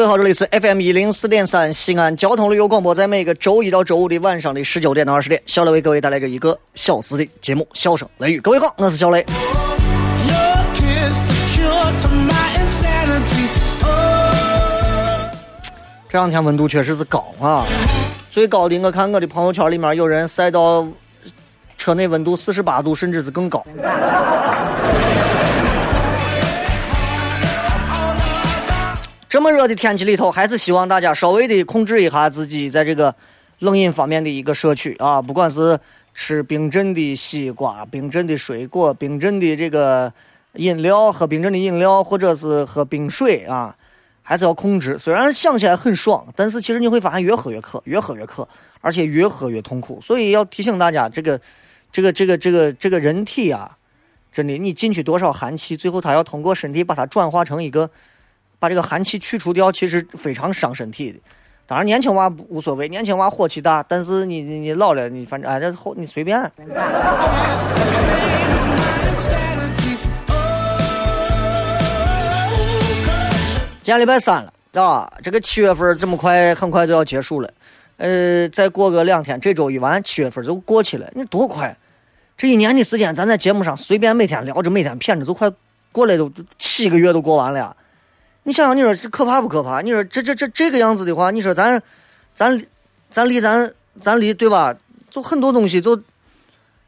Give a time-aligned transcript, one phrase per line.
[0.00, 8.38] 各位好，这里是 FM 一零四点三西安交通旅游广播，在每个周一到周五的晚上的十九点到二十点，小雷为各位带来这一个小时的节目《笑声雷雨》。
[8.40, 9.22] 各位好，我是小雷。
[16.08, 17.66] 这两天温度确实是高啊，
[18.30, 20.88] 最高的我看我的朋友圈里面有人晒到
[21.76, 23.62] 车内温度四十八度，甚至是更高。
[29.30, 33.14] 这么热的天气里头，还是希望大家稍微的控制一下自己在这个
[33.60, 35.78] 冷饮方面的一个摄取啊，不管是
[36.12, 40.12] 吃冰镇的西瓜、冰镇的水果、冰镇的这个
[40.54, 43.72] 饮料、喝冰镇的饮料，或者是喝冰水啊，
[44.20, 44.98] 还是要控制。
[44.98, 48.48] 虽然想起来很爽，但是其实你会发现越喝越渴，越喝越渴，
[48.80, 50.00] 而且越喝越痛苦。
[50.00, 51.40] 所以要提醒大家，这个、
[51.92, 53.76] 这个、这个、这个、这个人体啊，
[54.32, 57.88] 真的，你进去多少寒气，最后它要通过身体把它转化成一个。
[58.60, 61.18] 把这个寒气去除掉，其实非常伤身体的。
[61.66, 63.82] 当然，年轻娃无所谓，年轻娃火气大。
[63.88, 66.40] 但是你你你老了，你反正哎，这后你随便。
[73.82, 77.50] 今天礼拜三了，啊，这个七月份这么快，很快就要结束了。
[77.96, 81.10] 呃，再过个两天，这周一完，七月份就过去了。
[81.14, 81.76] 你多快？
[82.36, 85.50] 这一年的时间，咱在节目上随便每天聊着，每天骗着，都快
[85.92, 87.76] 过来都七个月都过完了。
[88.50, 89.80] 你想想，你说这可怕不可怕？
[89.80, 91.80] 你说这这这这个样子的话，你说咱，
[92.34, 92.60] 咱，
[93.08, 94.74] 咱离咱咱离对吧？
[95.08, 95.96] 就很多东西就，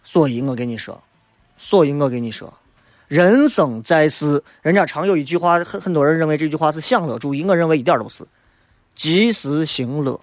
[0.03, 1.01] 所以我跟你说，
[1.57, 2.53] 所以我跟你说，
[3.07, 8.25] 人生在世，人家常有一句话，很很多人认为这句话是享乐主义，我认为一点都是，
[8.97, 10.21] 及时行乐。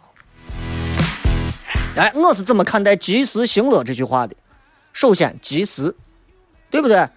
[1.95, 4.35] 哎，我是怎么看待及时行乐这句话的？
[4.91, 5.95] 首先，及时，
[6.69, 7.07] 对不对？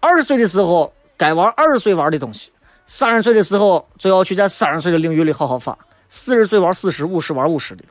[0.00, 2.50] 二十岁的时候该玩二十岁玩的东西。
[2.92, 5.78] 三十岁的时候就要去在三十岁的领域里好好发，
[6.08, 7.84] 四十岁玩四十，五十玩五十的，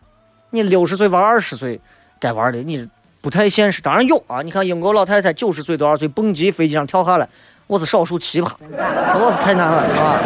[0.50, 1.80] 你六十岁玩二十岁
[2.20, 2.86] 该玩的，你
[3.22, 3.82] 不太现实。
[3.82, 7.30] 当然有啊，你看英国老太太九十岁多少岁蹦极飞机上跳下来，
[7.68, 10.20] 我是少数奇葩，我是太难了啊，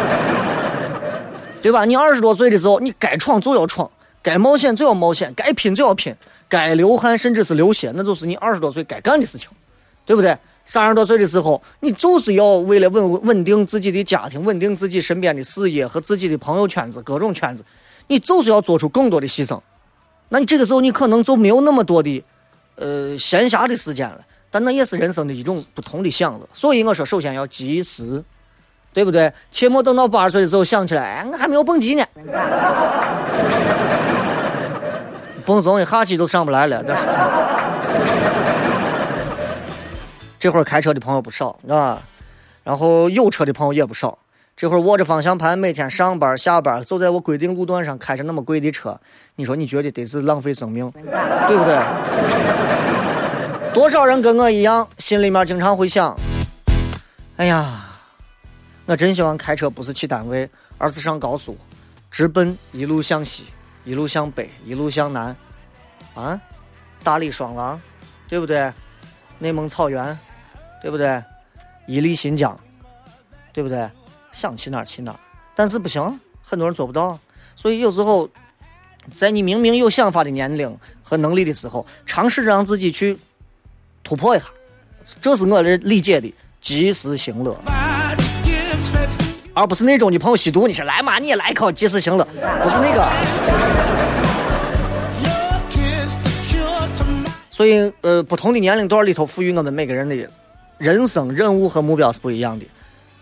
[1.62, 1.84] 对吧？
[1.84, 3.88] 你二十多岁的时候，你该闯就要闯，
[4.20, 6.12] 该冒险就要冒险，该拼就要拼，
[6.48, 9.48] 该流汗甚至是流血，那就是你二十多岁该干的事情，
[10.04, 10.36] 对不对？
[10.64, 17.64] 三十多岁的时候，你就是要为了稳稳定自己的家庭，稳定自己身边的事业和自己的朋友圈子，各种圈子，
[18.08, 19.60] 你就是要做出更多的牺牲。
[20.30, 22.24] 那你这个时候，你可能就没有那么多的，
[22.76, 24.18] 呃，闲暇的时间了。
[24.50, 26.48] 但那也是人生的一种不同的享乐。
[26.52, 28.24] 所以我说，首先要及时，
[28.92, 29.30] 对不对？
[29.50, 32.06] 切莫等到八十岁的时候想起来，哎，我还没有蹦极呢，
[35.44, 37.02] 蹦松一下气都上不来了，这是。
[40.44, 42.02] 这会儿开车的朋友不少，啊，
[42.64, 44.18] 然后有车的朋友也不少。
[44.54, 49.00] 这会儿握着方向盘，每天上班下班，走在我规定路段上，开着那么贵的车，
[49.36, 51.82] 你说你觉得得是浪费生命，对不对？
[53.72, 56.14] 多少人跟我一样，心里面经常会想：
[57.38, 57.86] 哎呀，
[58.84, 61.56] 我真希望开车不是去单位，而是上高速，
[62.10, 63.46] 直奔一路向西，
[63.82, 65.34] 一路向北，一路向南，
[66.14, 66.38] 啊，
[67.02, 67.80] 大理双廊，
[68.28, 68.70] 对不对？
[69.38, 70.18] 内蒙草原。
[70.84, 71.22] 对不对？
[71.86, 72.54] 伊犁、新疆，
[73.54, 73.88] 对不对？
[74.32, 75.18] 想去哪儿去哪儿，
[75.54, 77.18] 但是不行，很多人做不到。
[77.56, 78.28] 所以有时候，
[79.16, 83.18] 在你明明有想法的年龄和能力的时候，尝试着让自己去
[84.02, 84.44] 突破一下，
[85.22, 87.58] 这是我的理解的及时行乐，
[89.54, 92.22] 而不是那种你朋友吸毒，你说来嘛，你也来一口及时行乐，
[92.62, 93.02] 不是那个。
[97.50, 100.14] 所以，呃，不同的年龄段里头赋予我们每个人的
[100.78, 102.66] 人生任务和目标是不一样的。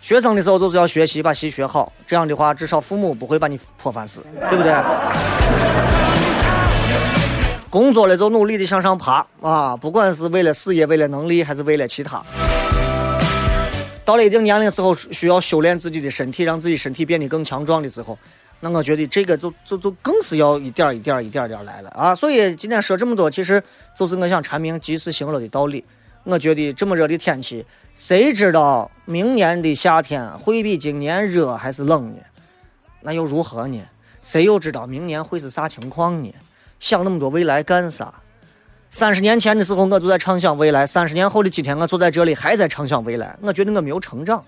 [0.01, 4.73] 学生的时候就是要学习，把习学好，这样的话，至少父母不会把你泼饭死，对不对？
[7.69, 12.21] 工作了就努力的向上爬啊，不管是为了事业、为了能力，还是为了其他。
[14.05, 18.17] 到了一定年龄时候，需要修炼自己的身体，让自己身体变得更强壮的时候。
[18.59, 22.13] 那我觉得这个就就就更是要一点一点一点点来了啊！
[22.15, 23.61] 所以今天说这么多，其实
[23.97, 25.83] 就是我想阐明及时行乐的道理。
[26.23, 27.65] 我觉得这么热的天气，
[27.95, 32.21] 谁知道明年的夏天会比今年热还是冷呢？
[33.01, 33.81] 那又如何呢？
[34.21, 36.33] 谁又知道明年会是啥情况呢？
[36.79, 38.13] 想那么多未来干啥？
[38.89, 43.35] 三十年前的时候，我就在畅想未来；三十年后的今天，我坐在这里还在畅想未来。
[43.41, 44.41] 我觉得我没有成长。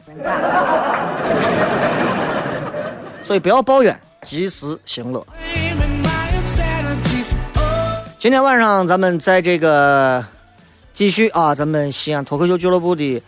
[3.22, 5.26] 所以不要抱怨，及时行乐。
[8.18, 10.24] 今天晚上咱们在这个
[10.96, 13.22] 继续啊，咱们西安脱口秀俱乐部的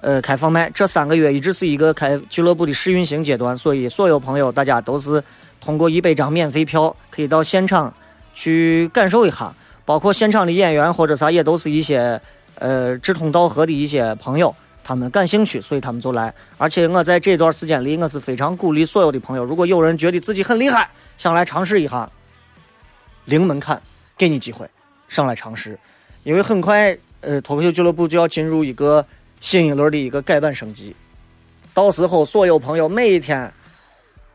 [0.00, 5.22] 呃开放麦，这三个月一直是一个开俱乐部的试运行阶段，所以所有朋友大家都是
[5.60, 7.94] 通过一百张免费票可以到现场
[8.34, 9.54] 去感受一下，
[9.84, 12.20] 包括现场的演员或者啥也都是一些
[12.56, 14.52] 呃志同道合的一些朋友。
[14.82, 16.34] 他们感兴趣，所以他们就来。
[16.58, 22.10] 而且我在这段时间里，我是非常鼓励所有的朋友，如果有人觉得自己很厉害，想来尝试一下，
[23.26, 23.80] 零门槛，
[24.18, 24.68] 给你机会
[25.08, 25.78] 上来尝试。
[26.24, 29.04] 因为很快，呃，脱口秀俱乐部就要进入一个
[29.40, 30.94] 新一轮的一个改版升级，
[31.72, 33.50] 到时候所有朋友每一天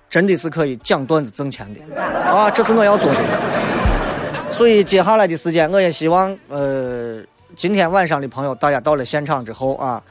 [0.09, 2.49] 真的是可以讲段子挣钱的啊！
[2.49, 4.51] 这是我要做的。
[4.51, 7.21] 所以接下来的时间，我也希望，呃，
[7.55, 10.01] 今天晚上的朋友，大家到了现场之后啊。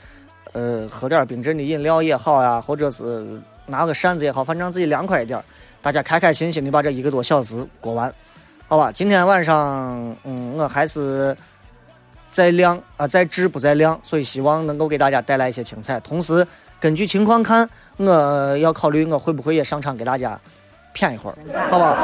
[0.52, 3.26] 呃，喝点冰镇的饮料也好呀，或者是
[3.66, 5.38] 拿个扇子也好，反正自己凉快一点，
[5.82, 8.10] 大家开开心心的把这一个多小时过完，
[8.66, 8.90] 好吧？
[8.90, 11.36] 今天晚上，嗯，我还是
[12.36, 15.98] 在亮啊，在质不在量，所以希望能够给大家带来一些精彩。
[16.00, 16.46] 同时，
[16.78, 17.66] 根据情况看，
[17.96, 20.38] 我要考虑我会不会也上场给大家
[20.92, 21.36] 骗一会儿，
[21.70, 21.96] 好吧？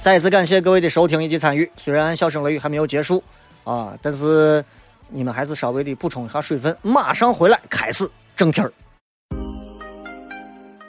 [0.00, 3.20] 再一次感谢各位的收听以及参与，虽然笑声雷雨还没有结束
[3.64, 4.64] 啊，但是。
[5.08, 8.72] 你们还是稍微的补充一下水分，马上回来开始正题儿。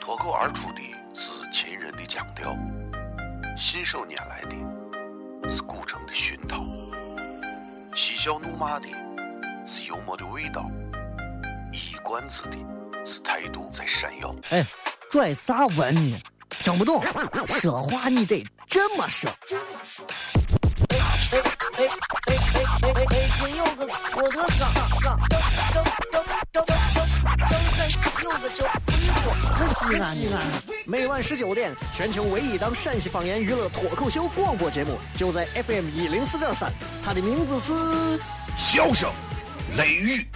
[0.00, 0.80] 脱口而出的
[1.12, 2.56] 是秦人的腔调，
[3.58, 4.56] 信手拈来的
[5.50, 6.64] 是古城的熏陶，
[7.94, 8.88] 嬉笑怒骂的
[9.66, 10.64] 是幽默的味道，
[11.70, 12.56] 一冠子的
[13.04, 14.34] 是态度在闪耀。
[14.48, 14.66] 哎，
[15.10, 16.18] 拽啥文呢？
[16.48, 17.04] 听不懂，
[17.46, 19.30] 说话你得这么说。
[20.88, 20.98] 哎哎
[21.32, 21.42] 哎
[21.76, 21.88] 哎哎
[22.24, 23.04] 哎哎！
[23.10, 24.72] 北京有个郭德纲，
[25.02, 27.90] 张张张张张张张
[28.22, 29.34] 有个叫李波，
[29.68, 30.40] 西安西安。
[30.86, 36.72] 每晚十九点，全球唯一档陕西方言娱乐脱口秀广播节目，就在 FM 一零四点三。
[37.04, 37.72] 它的名字是
[38.56, 39.10] 《笑声
[39.76, 40.26] 雷雨》。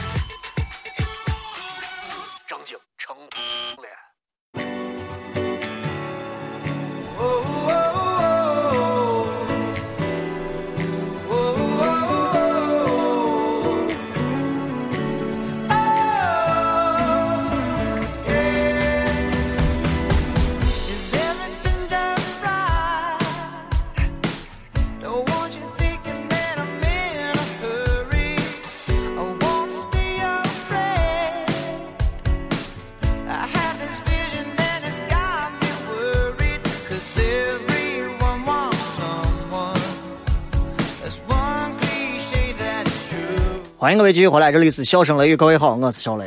[43.80, 46.26] 欢迎各位继续回来，这里是笑声雷雨，各位好，我是小雷。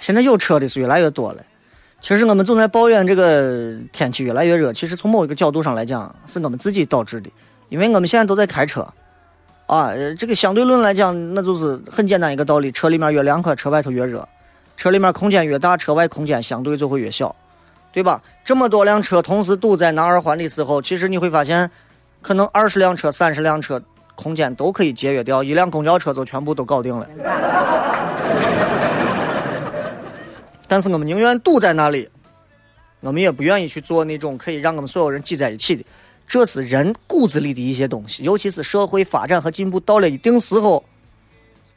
[0.00, 1.42] 现在有车的是越来越多了。
[2.02, 7.30] 其实我们总在抱怨这个天气越来越热，其实从某一个角度上来讲，是我们自己导致的，
[7.70, 8.86] 因为我们现在都在开车
[9.64, 9.90] 啊。
[10.18, 14.20] 这个相对论来讲，那就是很简单一个道理：车里面越凉快，车外头越热；
[14.76, 17.34] 车里面空间越大，车外空间相对就会越小，
[17.94, 18.20] 对吧？
[18.44, 21.70] 这么多辆车同时堵在南二环的时候，其实你会发现。
[22.24, 23.78] 可能二十辆车、三十辆车，
[24.14, 27.06] 空间都可以节约掉，一辆公交车就全部都搞定了。
[30.66, 32.08] 但是我们宁愿堵在那里，
[33.00, 35.84] 我们也不愿意去做那种可以让我们所有人挤在一起的。
[36.26, 40.82] 这是人骨子里的一些东西，尤其是社会发展和进步到了一定时候，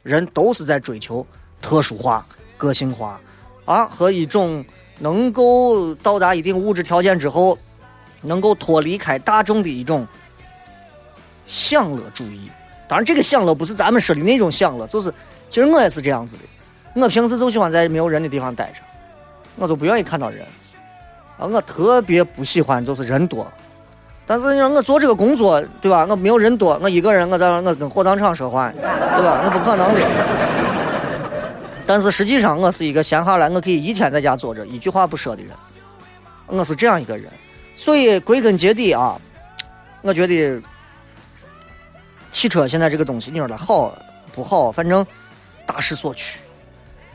[0.02, 1.24] 人都是在追求
[1.60, 2.26] 特殊化、
[2.56, 3.20] 个性化
[3.66, 4.64] 啊，和一种
[4.98, 7.58] 能够到达一定物质条件之后，
[8.22, 10.08] 能够脱离开大众的一种。
[11.48, 12.48] 享乐主义。
[12.86, 15.12] 当然，这个享乐不是咱们说的那种享乐，就是
[15.50, 16.42] 其实我也是这样子的。
[17.00, 18.80] 我平时就喜欢在没有人的地方待着，
[19.56, 20.46] 我就不愿意看到人。
[21.38, 23.46] 啊，我特别不喜欢就是人多。
[24.26, 26.06] 但是你说我做这个工作，对吧？
[26.08, 28.82] 我没有人多，我一个人，我在我跟火葬场说话，对
[29.22, 29.40] 吧？
[29.42, 30.00] 那不可能的。
[31.86, 35.52] 但是实际上，我是一个闲下来我可以一天在家坐着，一句话不说的人。
[36.46, 37.26] 我是这样一个人，
[37.74, 39.18] 所以归根结底啊，
[40.02, 40.60] 我觉得
[42.38, 43.92] 汽车现在这个东西，你说它好
[44.32, 44.70] 不好？
[44.70, 45.04] 反正
[45.66, 46.38] 大势所趋。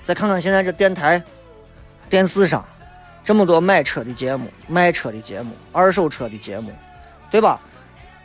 [0.04, 1.24] 再看看现在这电台、
[2.10, 2.62] 电视上
[3.24, 6.74] 这么多买车的节目、卖车的节目、二手车的节目。
[7.32, 7.58] 对吧？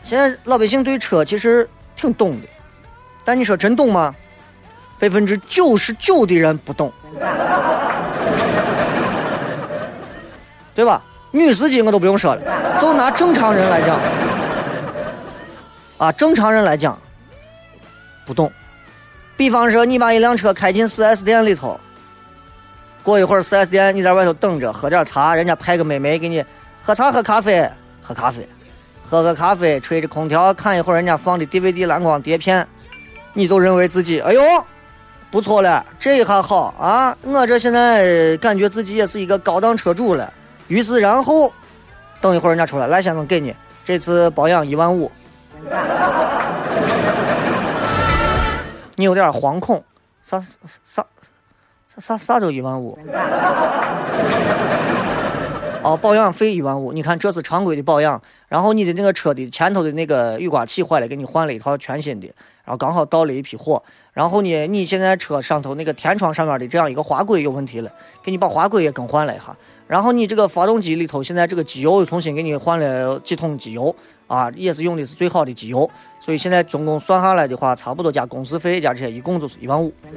[0.03, 2.49] 现在老百姓对车其实挺懂的，
[3.25, 4.13] 但你说真懂吗？
[4.99, 6.93] 百分之九十九的人不懂，
[10.75, 11.01] 对吧？
[11.31, 12.43] 女司机我都不用说了，
[12.81, 14.01] 就拿正常人来讲，
[15.99, 16.99] 啊，正常人来讲
[18.25, 18.51] 不懂。
[19.37, 21.79] 比方说，你把一辆车开进 4S 店里头，
[23.03, 26.45] 过一会儿 4S 店你在外头等着，喝点茶，人家派个妹妹给你
[26.83, 27.69] 喝茶喝咖啡，
[28.03, 28.49] 喝咖啡。
[29.11, 32.67] 喝个咖啡，吹着空调，看一会儿人家放的 DVD 蓝光碟片，
[33.33, 34.43] 你就认为自己哎呦
[35.31, 37.17] 不错了，这一下好啊！
[37.23, 40.31] 我这现在感觉自己也是一个高档车主了。
[40.67, 41.51] 于是，然后
[42.21, 45.11] 等一会儿人家出来，来先生给你这次保养一万五，
[48.97, 49.83] 你有点惶恐，
[50.23, 50.41] 啥
[50.85, 51.07] 啥
[51.89, 52.99] 啥啥啥就一万五？
[55.83, 58.21] 哦，保养费一万五，你看这是常规的保养。
[58.49, 62.27] 然后你的那个车的前头的那个雨刮器坏了，给你换了一套全新的。
[62.65, 63.83] 然后刚好到了一批货。
[64.13, 69.57] 然后呢，你现在车上头那个天窗上面的这样一个滑轨有问题了，给你把滑轨也更换了一下。
[69.89, 73.95] 然后你这个发动机里头现在这个机油又重新给你换了几桶机油
[74.27, 75.91] 啊，也是用的是最好的机油。
[76.21, 79.91] 所以现在总共算下来的话，差不多加工时费加这些，一共就是一万五。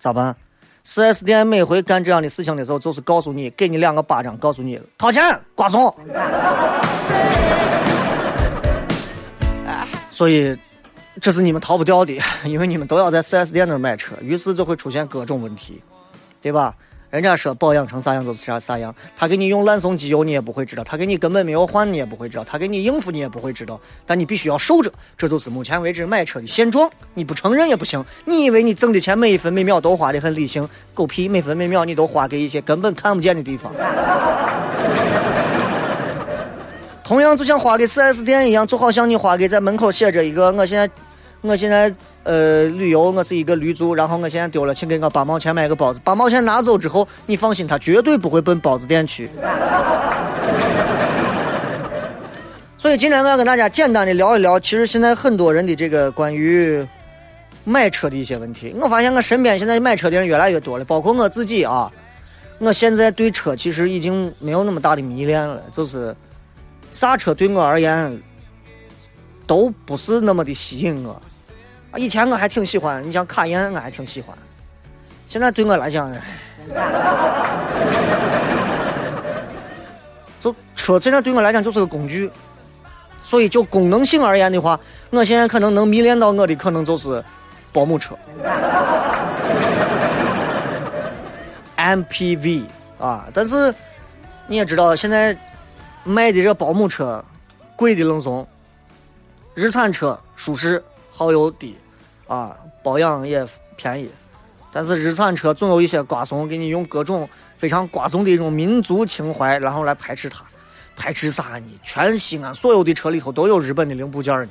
[0.00, 0.34] 咋办
[0.86, 5.22] ？4S 店每回干这样的事情的时候，就是告诉你，给你两个巴掌，告诉你掏钱
[5.54, 5.94] 瓜怂。
[10.08, 10.56] 所以，
[11.20, 15.82] 这是你们逃不掉的，因为你们都要在 4S 店那儿买车，于是就会出现各种问题，
[16.40, 16.74] 对吧？
[17.10, 28.04] 人家说保养成啥样就是啥啥样，他给你用烂松机油你也不会知道，他给你根本没有换你也不会知道，他给你应付你也不会知道，但你必须要受着，这就是目前为止买车的现状，你不承认也不行。
[28.26, 33.72] 你以为你挣的钱每一分每秒都花的很理性，狗屁，每分每秒你都花给一些根本看不见的地方。
[37.02, 40.90] 同样就像花给 4S 店一样，就好像你花给在门口写着一个，我现在，
[41.40, 41.90] 我现在。
[42.28, 46.00] 呃，旅游我是一个驴族，然后我现在丢了，请给我八毛钱买个包子。
[46.04, 49.30] 八毛钱拿走之后，你放心，他绝对不会奔包子店去。
[52.76, 56.86] 所以今天我要跟大家简单的聊一聊，其实现在很多人的这个关于
[57.64, 58.76] 买车的一些问题。
[58.78, 61.90] 我发现我身边现在买车的人越来越多了，包括我自己啊。
[62.58, 66.14] 我现在对车其实已经没有那么大的迷恋了，就是
[66.90, 68.20] 啥车对我而言
[69.46, 71.22] 都不是那么的吸引我。
[71.90, 74.36] 啊以前我还挺喜欢，你像卡宴，我还挺喜欢。
[75.26, 76.12] 现在对我来讲，
[80.40, 82.30] 就车现在对我来讲就是个工具。
[83.20, 84.80] 所以就功能性而言的话，
[85.10, 87.22] 我现在可能能迷恋到我的可能就是
[87.74, 88.16] 保姆车，
[91.76, 92.64] MPV
[92.98, 93.26] 啊。
[93.34, 93.74] 但是
[94.46, 95.36] 你也知道，现在
[96.04, 97.22] 卖的这保姆车
[97.76, 98.48] 贵的愣怂，
[99.54, 100.82] 日产车舒适。
[101.18, 101.76] 耗油低，
[102.28, 103.44] 啊，保养也
[103.74, 104.08] 便宜，
[104.72, 110.44] 但是日产车总有一些瓜怂给你用各种非常瓜怂的一种民族情怀，然后来排斥它。
[110.96, 111.66] 排斥啥呢？
[111.82, 114.48] 全西安所有的车里头都有日本的零部件呢，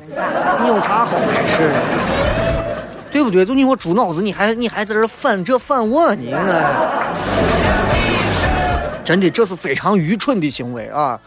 [0.62, 1.81] 你有啥好排斥的？
[3.13, 3.45] 对不对？
[3.45, 6.21] 就你我猪脑子，你还你还在这反这反我呢？
[9.05, 11.17] 真的，这是非常愚蠢的行为啊！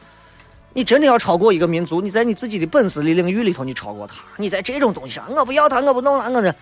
[0.72, 2.00] 你真的要超过一个民族？
[2.00, 4.14] 你在你自己的本事的领域里头，你超过他？
[4.36, 6.54] 你在这种东西上，我不要他，我不弄那个的，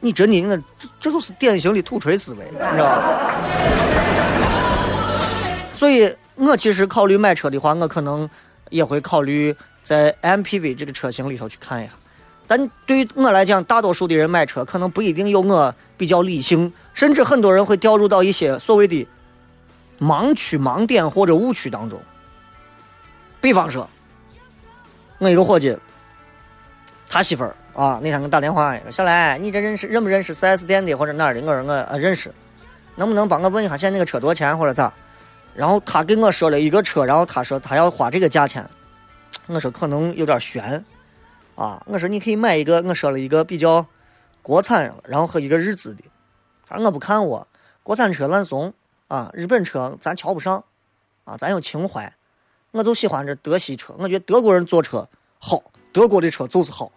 [0.00, 3.32] 你真的，我这这就是典型的土锤思维，你知道吧？
[5.72, 8.28] 所以我其实考虑买车的话，我可能
[8.68, 11.92] 也会考虑在 MPV 这个车型里头去看一下。
[12.46, 19.06] 但对于我来讲，大多数的人买车可能不一定有我比较理性，甚至很多人会掉入到一些所谓的
[19.98, 21.98] 盲区、盲点或者误区当中。
[23.40, 23.88] 比方说，
[25.18, 25.76] 我一个伙计，
[27.08, 31.40] 他媳妇儿啊，那天给我打电话，小来，你这认识认不认识四 S 店的或者哪儿的？
[31.40, 32.32] 我说我呃认识，
[32.96, 34.92] 能不能帮我问一下现在那个车多少钱或者咋？
[35.54, 38.68] 然后他给我说了一个车，然后他说他要花这个价钱，
[39.46, 40.84] 我说可能有点悬，
[41.54, 43.86] 啊，我说你可以买一个，我说了一个比较
[44.42, 46.04] 国产，然后和一个日资的，
[46.68, 47.46] 他说我不看我
[47.82, 48.74] 国产车烂怂
[49.08, 50.64] 啊，日本车咱瞧不上，
[51.24, 52.12] 啊，咱有情怀，
[52.70, 55.08] 我就喜欢这德系车，我觉得德国人坐车
[55.38, 56.92] 好，德国的车就是好。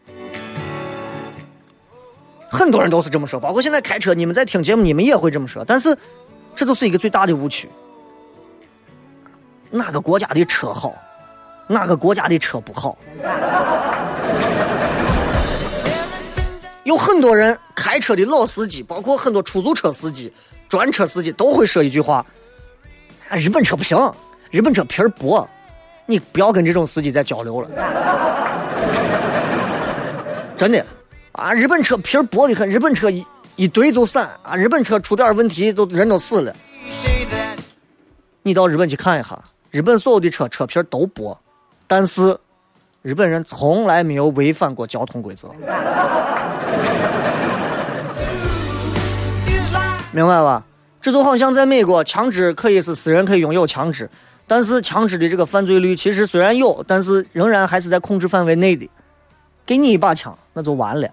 [2.49, 5.63] 很多人都是这么说，包括现在开车，你们在听节目，你们也会这么说。
[5.63, 5.97] 但是，
[6.53, 7.69] 这都是一个最大的误区。
[9.69, 10.93] 哪个国家的车好，
[11.67, 12.97] 哪个国家的车不好？
[16.83, 20.33] 有很多人开车的老司机，包括很多出租车司机、
[20.67, 22.25] 专车司机，都会说一句话
[23.31, 23.97] ：“日本车不行，
[24.49, 25.47] 日本车皮儿薄。”
[26.05, 27.69] 你不要跟这种司机再交流了，
[30.57, 30.85] 真的。
[31.33, 36.53] 啊，日本车皮儿薄的很，日本车一一怼就散啊，日本车出点问题就人都死了。
[38.43, 39.39] 你到日本去看一下，
[39.69, 41.39] 日本所有的车车皮都薄，
[41.87, 42.37] 但是
[43.01, 45.47] 日本人从来没有违反过交通规则，
[50.11, 50.63] 明白吧？
[51.01, 54.09] 这就好像在美国，枪支可以是私人可以拥有枪支，
[54.51, 58.85] 但是枪支的这个犯罪率其实虽然有，但是仍然还是在控制范围内的。
[59.65, 61.07] 给你一把枪，那就完了。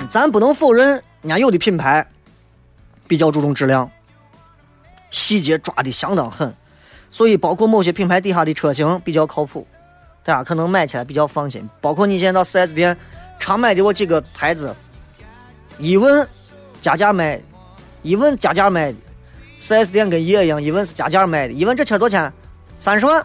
[0.08, 2.06] 咱不能否认，人家有的品牌
[3.06, 3.90] 比较注重质量，
[5.10, 6.50] 细节抓的相当狠，
[7.10, 9.66] 所以包括某些品牌底下的车型比较靠谱，
[10.24, 11.68] 大家可能买起来比较放心。
[11.82, 12.96] 包括你现在到 4S 店
[13.38, 14.74] 常买的我几个牌子，
[15.78, 16.26] 一问
[16.80, 17.38] 加价卖，
[18.02, 18.98] 一问加价卖的
[19.60, 22.32] ，4S 店跟爷一样，一问是加价卖的，一问这车多少钱？
[22.78, 23.24] 三十万，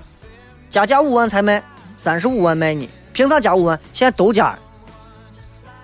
[0.70, 1.62] 加价五万才卖，
[1.98, 3.80] 三十五万卖你，凭啥加五万？
[3.94, 4.58] 现在都加，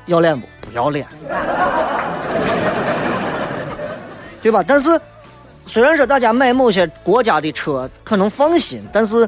[0.06, 0.48] 要脸不？
[0.62, 1.08] 不要脸，
[4.42, 4.64] 对吧？
[4.68, 5.00] 但是，
[5.66, 9.28] 虽然说大家买某些国家的车可能放心，但是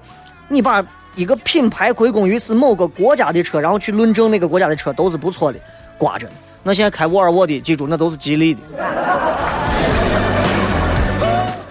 [0.50, 5.60] 你把一个品牌归功于是某个国家的车，然后去论证那个国家的车都是不错的，
[5.98, 6.30] 挂着。
[6.64, 8.60] 那现在开沃尔沃的，记住那都是吉利的。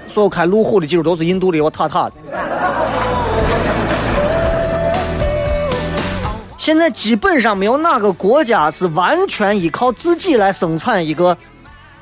[0.08, 2.12] 所有开路虎的，记住都是印度的，有塔塔的。
[6.56, 11.34] 现在基本上没有哪个国家是完全依靠自己来生产一个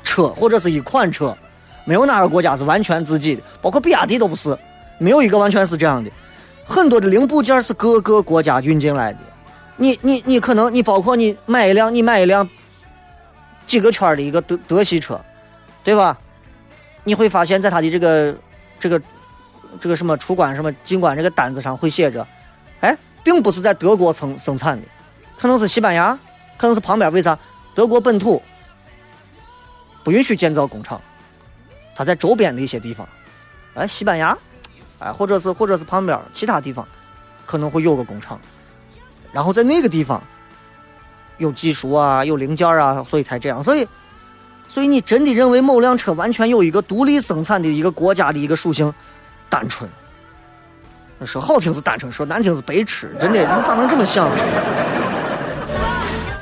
[0.02, 1.36] 车或者是一款车，
[1.84, 4.58] 没有哪个国家是完全自己的，包括比亚迪都不是，
[4.98, 6.10] 没有一个完全是这样的。
[6.64, 9.18] 很多的零部件是各个国家运进来的。
[9.76, 12.48] 你你你可能你包括你买一辆你买一辆
[13.66, 15.20] 几个圈的一个德德系车，
[15.84, 16.16] 对吧？
[17.04, 18.36] 你会发现在它的这个
[18.80, 19.02] 这个
[19.80, 22.26] 这个什么出关什么进关这个单子上会写着，
[22.80, 22.96] 哎。
[23.26, 24.86] 并不是在德国生生产的，
[25.36, 26.16] 可能是西班牙，
[26.56, 27.12] 可能是旁边。
[27.12, 27.36] 为啥？
[27.74, 28.40] 德国本土
[30.04, 31.00] 不允许建造工厂，
[31.92, 33.08] 它在周边的一些地方，
[33.74, 34.38] 哎，西班牙，
[35.00, 36.86] 哎，或者是或者是旁边其他地方，
[37.44, 38.40] 可能会有个工厂，
[39.32, 40.22] 然后在那个地方
[41.38, 43.62] 有技术啊，有零件啊，所以才这样。
[43.62, 43.86] 所以，
[44.68, 48.92] 所以你真的认为某辆车完全有一个独立生产的一个国家的一个属性？
[49.48, 49.88] 单纯。
[51.24, 54.28] 说好听是单纯，说难听是白痴，真的，你咋能这么想？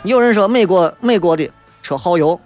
[0.02, 1.48] 有人说美国美国的
[1.80, 2.40] 车耗油，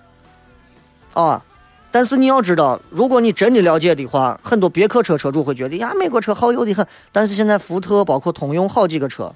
[1.15, 1.43] 啊，
[1.91, 6.87] 但是你要知道，如果你真的了解的话，很多别克车车主会觉得呀，美国车耗油的很。
[7.13, 9.33] 但是现在福特包括通用好几个车，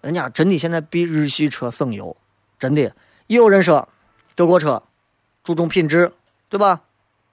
[0.00, 2.16] 人家真的现在比日系车省油，
[2.58, 2.82] 真的。
[3.26, 3.88] 也有人说
[4.34, 4.82] 德国车
[5.44, 6.12] 注重品质，
[6.48, 6.80] 对吧？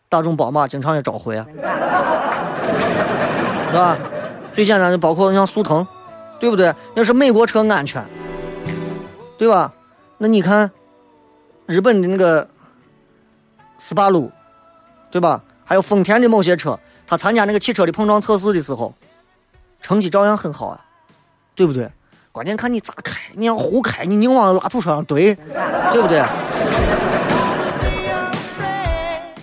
[0.09, 1.45] 大众宝马经常也召回啊，
[3.69, 3.97] 是吧？
[4.53, 5.85] 最简单的包括像速腾，
[6.39, 6.73] 对不对？
[6.95, 8.03] 要是美国车安全，
[9.37, 9.73] 对吧？
[10.17, 10.71] 那你看
[11.65, 12.47] 日本的那个
[13.77, 14.31] 斯巴鲁，
[15.11, 15.43] 对吧？
[15.65, 18.93] 还有丰田的某些车，他参加那个汽车的碰撞测试的时候，
[19.81, 20.85] 成绩照样很好啊，
[21.53, 21.91] 对不对？
[22.37, 25.35] 关键看你咋开，你要胡开，你硬往拉土车上怼，
[25.91, 26.23] 对不对？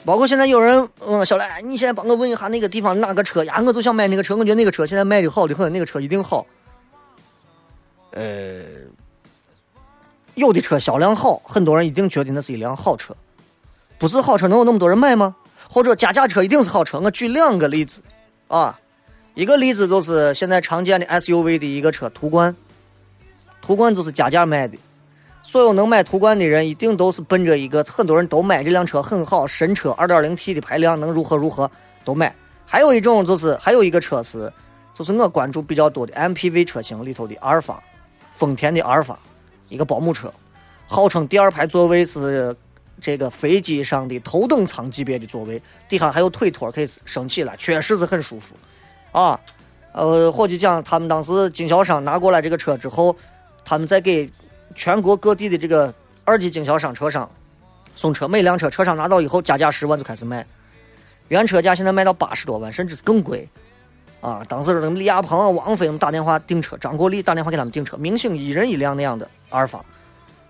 [0.05, 3.61] 包括现在有人问小赖，你现在帮我问一下那个地方哪个车呀？
[3.67, 6.47] 我就想买那个车，我觉得那个车现在卖的好的很，那个车一定好。
[8.13, 8.63] 呃，
[10.37, 13.13] 有的车销量好，很多人一定觉得那是一辆好车。
[13.99, 15.35] 不是好车能有那么多人买吗？
[15.69, 17.01] 或者加价车一定是好车？
[17.01, 18.01] 我举两个例子
[18.47, 18.79] 啊，
[19.35, 22.55] 一个例子就是现在常见的 SUV 的一个车途观，
[23.65, 24.77] 途观就是加价卖的。
[25.43, 31.71] 所有能买途观的人，一定都是奔着一个很多人都买这辆车很好，神车，2.0T 的排量能如何如何
[32.05, 32.35] 都买。
[32.67, 34.53] 还有一种就是，还有一个车是，
[34.93, 37.83] 就是我关注比较多的 MPV 车型里头的阿尔法，
[38.37, 39.19] 丰田的阿尔法，
[39.71, 40.33] 一个保姆车，
[40.87, 42.55] 号称第二排座位是
[43.01, 48.55] 这个飞机上的头等舱级别的座位，底下还有腿托可以升起来，确实是很舒服，
[49.13, 49.39] 啊，
[49.93, 53.15] 呃，伙计讲他们当时经销商拿过来这个车之后，
[53.65, 54.29] 他们在给
[54.75, 55.93] 全国各地的这个
[56.25, 57.29] 二级经销商车商
[57.95, 60.45] 送车，每辆车车商拿到以后加价十万就开始卖，
[61.29, 63.49] 原车价现在卖到八十多万，甚至是更贵。
[64.21, 69.85] 啊，当时那李亚鹏、王菲们打电话订车，张国立打电话给他们订车，明星一人一辆那样的阿尔法。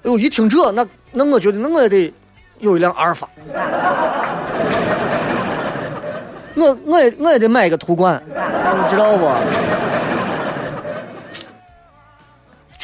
[0.03, 2.13] 哎呦，一听这，那那我觉得那我也得
[2.61, 3.29] 有一辆阿尔法。
[6.57, 9.27] 我我也我也得买一个途观，你知道不？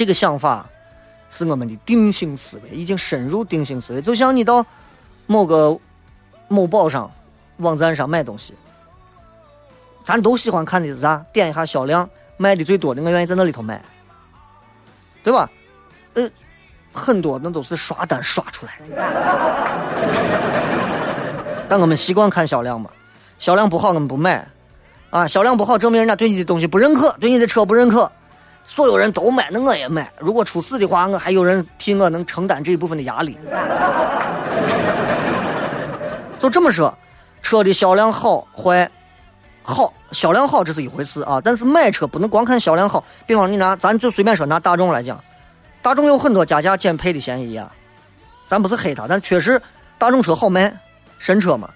[0.00, 0.66] 这个想法
[1.28, 4.00] 是我们的定性思维，已经深入定性思维。
[4.00, 4.64] 就像你到
[5.26, 5.78] 某个
[6.48, 7.10] 某宝上
[7.58, 8.54] 网站上买东西。
[10.02, 11.22] 咱都喜欢看的是啥？
[11.34, 12.08] 点一下销量，
[12.38, 13.78] 卖的最多的，我愿意在那里头买，
[15.22, 15.50] 对吧？
[16.14, 16.26] 呃，
[16.94, 18.96] 很多那都是刷单刷出来的。
[21.68, 22.88] 但我们习惯看销量嘛，
[23.38, 24.48] 销量不好我们不买，
[25.10, 28.10] 啊，销量不好证明人家对你的东西不认可，对你的车不认可。
[28.72, 30.08] 所有人都买，那我也买。
[30.16, 33.36] 如果出事的话，我还有人替我能承担这一部分的压力。
[36.38, 36.96] 就这么说，
[37.42, 38.88] 车的销量好坏。
[39.64, 43.02] 好，销量好这是一回事啊，但是买车不能光看销量好。
[43.26, 45.20] 比方你拿，咱就随便说拿大众来讲，
[45.82, 47.68] 大众有很多加价减配的嫌疑啊。
[48.46, 49.60] 咱不是黑它，但确实
[49.98, 50.72] 大众车好卖，
[51.18, 51.68] 神车嘛，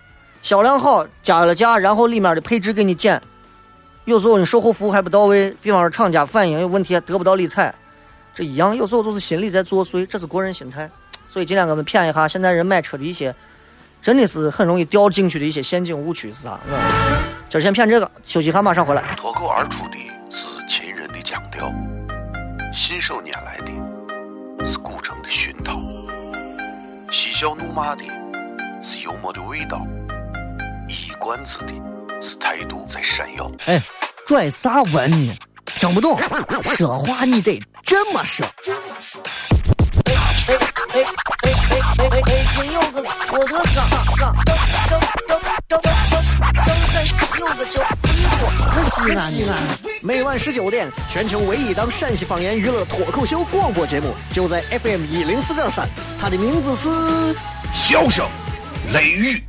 [0.43, 3.21] 销量好，加了价，然后里面的配置给你减。
[4.05, 7.75] 有时候你售后服务还不到位，比方说厂家反映有问题还得不到理睬，
[8.35, 10.91] 这一样，有时候都是心理在作祟，这是个人心态。
[11.29, 13.35] 所以今天我们谝一下现在人买车的一些。
[14.03, 16.61] 真的是很容易掉进去的一些陷阱误区是啥？
[17.49, 19.15] 今儿先骗这个，休息一下，马上回来。
[19.17, 19.97] 脱口而出的
[20.29, 21.73] 是秦人的腔调，
[22.71, 25.81] 信手拈来的是古城的熏陶，
[27.11, 28.05] 嬉笑怒骂的
[28.83, 29.87] 是幽默的味道，
[30.87, 31.73] 一冠子的
[32.25, 33.51] 是态度在闪耀。
[33.67, 33.83] 哎，
[34.27, 35.37] 拽啥文呢？
[35.77, 36.19] 听不懂，
[36.63, 38.47] 说话你得这么说。
[40.07, 40.55] 哎哎
[40.95, 41.05] 哎哎
[41.43, 42.23] 哎哎！
[42.23, 44.57] 北京有个郭德纲，张张
[44.89, 45.83] 张张张张
[46.95, 47.05] 在
[47.39, 47.85] 有个叫
[48.97, 49.59] 西安西安。
[50.03, 55.87] 每晚十九点，全球唯一档陕西方言娱乐脱口秀广播节目，就在 FM 一零四点三。
[56.19, 56.89] 它的名字是
[57.75, 58.27] 《笑声
[58.95, 59.43] 雷雨》。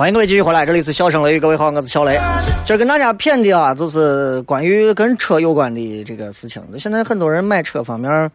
[0.00, 2.18] 欢迎各位继续回来，这里是笑声雷雨，各位好，我是小雷。
[2.64, 6.62] 今儿跟大家谝的啊，就是关于跟车有关的这个事情。
[6.78, 8.30] 现在很多人买车方面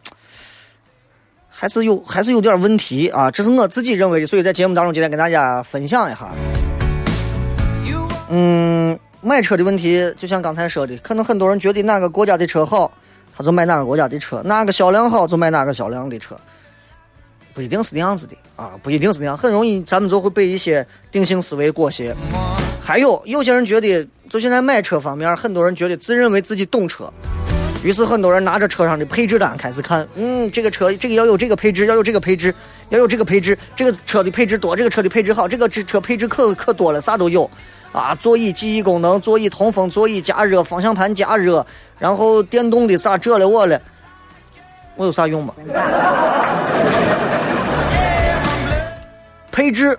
[1.48, 6.28] 还是有还是有点问题啊，这是我自己认为的，所以在节目当中今天跟大家分享一下。
[8.28, 12.88] 嗯，买车的问题，就像刚才说的，可能很多人觉得哪个国家的车好，
[13.36, 16.38] 他就买哪个国家的车；哪个销量好，就买哪个销量的车。
[17.56, 22.14] 不一定是那样子的啊，不一定是那样，很容易咱们就会被一些定性思维裹挟。
[22.82, 27.10] 还有有些人觉得，就现在买车方面，很多人觉得自认为自己懂车，
[27.82, 32.54] 于是很多人拿着车上的配置单开始看，嗯，这个车这个要有这个配置，要有这个配置，
[32.90, 37.50] 要有这个配置，这个车的配置多，这个车的配置好，这个车配置可可多了，啥都有
[37.90, 41.66] 啊，座椅记忆功能，座椅通风，座椅加热，方向盘加热，
[41.98, 43.80] 然后电动的啥这了我了，
[44.96, 45.54] 我有啥用吗？
[49.56, 49.98] 配置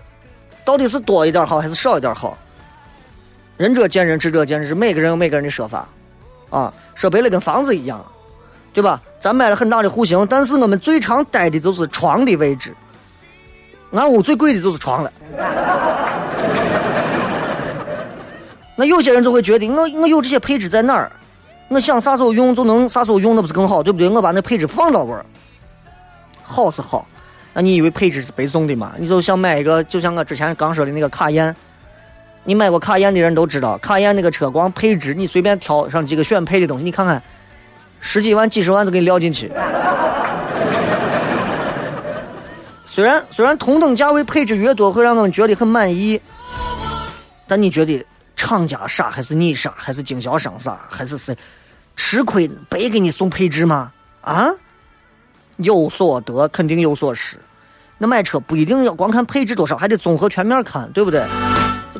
[0.63, 2.37] 到底是多一点好还是少一点好？
[3.57, 5.89] 仁者见仁，智者见智，每个人有每个人的说法，
[6.51, 8.05] 啊，说白了跟房子一样，
[8.71, 9.01] 对吧？
[9.19, 12.75] 咱买了很大的户型，但是我们最常待的就是床的位置，
[13.93, 15.11] 俺屋最贵的就是床了。
[18.75, 21.11] 那有些人就会觉得，我我有这些配置在哪儿？
[21.69, 24.07] 我想啥时候用就能啥时候用，那不是更好，对不对？
[24.07, 25.25] 我把那配置放到位儿，
[26.43, 27.07] 好是好。
[27.57, 28.93] 那你以为配置是白送的吗？
[28.99, 31.55] 你就想买一个，就像我之前刚说的那个卡宴，
[32.43, 37.19] 你买过卡宴的人都知道，卡宴那个车光配置，你随便挑上几个选配的东西，你看看，
[37.99, 39.51] 十几万、几十万都给你撂进去。
[42.85, 46.21] 虽然虽然同等价位配置越多，会让我们觉得很满意，
[47.47, 51.35] 但你觉得厂家傻还是你傻，还是经销商傻，还是谁
[51.95, 53.91] 吃亏白给你送配置吗？
[54.21, 54.47] 啊？
[55.57, 57.35] 有所得肯定有所失。
[57.97, 61.25] 那买车不一定要光看配置多少，还得综合全面看，对不对？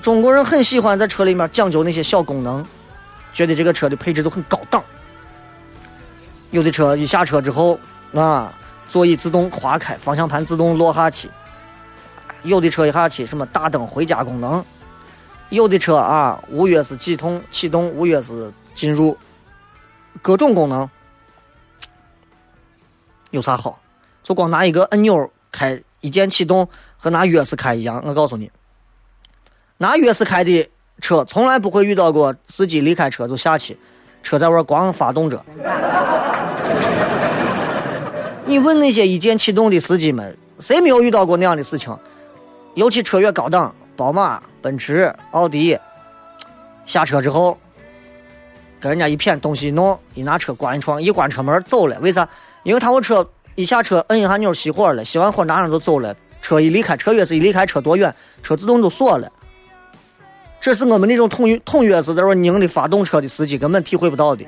[0.03, 2.63] 中国人很喜欢在车里面讲究那些小功能，
[3.33, 4.83] 觉得这个车的配置都很高档。
[6.51, 7.79] 有的车一下车之后，
[8.13, 8.53] 啊，
[8.87, 11.27] 座椅自动滑开，方向盘自动落下去；
[12.43, 14.63] 有的车一下去什么大灯回家功能；
[15.49, 19.17] 有的车啊，无钥匙启动启动，无钥匙进入，
[20.21, 20.87] 各种功能
[23.31, 23.79] 有啥好？
[24.21, 25.81] 就光拿一个按钮开。
[26.01, 28.51] 一键启动和拿钥匙开一样，我告诉你，
[29.77, 30.69] 拿钥匙开的
[31.01, 33.77] 车从来不会遇到过司机离开车就下去，
[34.21, 35.43] 车在外光发动着。
[38.45, 41.97] 你问那些一键启动的司机们，谁没有遇到过那样的事情？
[42.75, 45.77] 尤其车越高档，宝马、奔驰、奥迪，
[46.85, 47.57] 下车之后
[48.79, 51.99] 跟人家一谝东西弄，一拿车关一窗，一关车门走了。
[51.99, 52.27] 为啥？
[52.63, 53.27] 因为他我车。
[53.57, 56.15] 一下车，摁一下钮熄火了，熄完火拿上就走了。
[56.43, 59.27] 车一离开，车钥匙一离开，车多远，车自动就锁了。
[60.61, 64.45] 这是我们那种统统钥匙在那拧的发动车的司机根本体会不到的。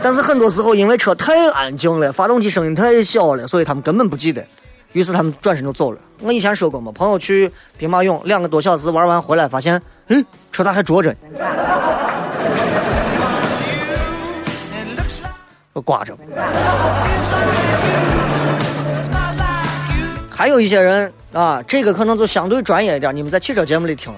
[0.00, 4.46] 但是很多时候，因为车太安静了，发动机声音太小了，所以他们根本不记得。
[4.92, 5.98] 于是他们转身就走了。
[6.20, 11.12] 我以前说过嘛，朋友去兵马俑两个多小时玩完回来，发现，嗯，车咋还着着？
[15.80, 16.16] 挂着。
[20.30, 23.14] 还有一些人啊，这个可能就相对专业一点。
[23.14, 24.12] 你们在汽车节目里听，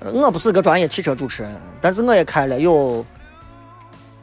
[0.00, 3.04] 我不是个专业汽车主持人，但是我也开了有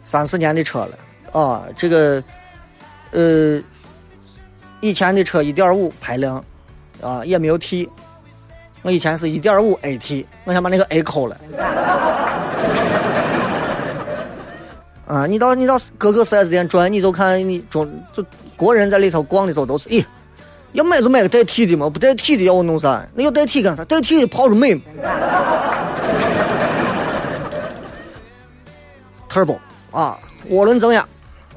[0.04, 1.64] 三四年的车了啊。
[1.78, 2.24] 这个
[3.12, 3.62] 呃，
[4.82, 6.44] 以前的车一点五排量
[7.02, 7.88] 啊，也没有 T。
[8.82, 11.38] 我以前是一点五 AT，我想把那个 A 抠了。
[15.06, 18.24] 啊，你到你到各个四 S 店转，你就看你中就
[18.56, 20.06] 国人在里头逛的时候都是，咦，
[20.72, 23.06] 要买就买个带 T 的嘛，不带 T 的要我弄啥？
[23.14, 23.84] 那要带 T 干啥？
[23.84, 24.82] 带 T 的跑着美。
[29.30, 29.58] Turbo
[29.92, 30.18] 啊，
[30.50, 31.06] 涡轮增压，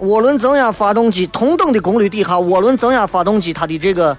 [0.01, 4.17] 涡轮增压发动机同等的功率底下，涡轮增压发动机它的这个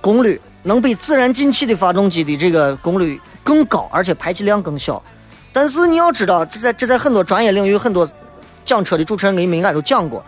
[0.00, 5.02] 功率能比自然进气的发动机的这个功率更高，而且排气量更小。
[5.54, 8.06] 但是你要知道，这在这在很多专业领域，很多
[8.64, 10.22] 讲车的主持人给你们应该都讲过，